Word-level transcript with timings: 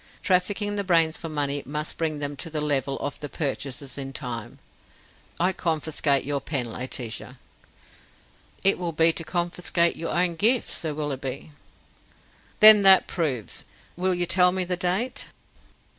Trafficking 0.23 0.77
the 0.77 0.83
brains 0.83 1.15
for 1.19 1.29
money 1.29 1.61
must 1.63 1.95
bring 1.99 2.17
them 2.17 2.35
to 2.37 2.49
the 2.49 2.59
level 2.59 2.97
of 3.01 3.19
the 3.19 3.29
purchasers 3.29 3.99
in 3.99 4.13
time. 4.13 4.57
I 5.39 5.53
confiscate 5.53 6.25
your 6.25 6.41
pen, 6.41 6.65
Laetitia." 6.65 7.37
"It 8.63 8.79
will 8.79 8.93
be 8.93 9.13
to 9.13 9.23
confiscate 9.23 9.95
your 9.95 10.09
own 10.09 10.37
gift, 10.37 10.71
Sir 10.71 10.95
Willoughby." 10.95 11.51
"Then 12.61 12.81
that 12.81 13.05
proves 13.05 13.63
will 13.95 14.15
you 14.15 14.25
tell 14.25 14.51
me 14.51 14.63
the 14.63 14.75
date?" 14.75 15.27